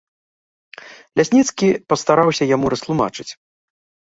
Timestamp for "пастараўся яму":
1.93-2.65